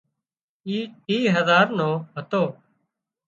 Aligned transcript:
اي 0.67 0.77
ٽِيهه 1.05 1.31
هزار 1.37 1.65
نو 1.77 1.89
هتو 2.15 2.43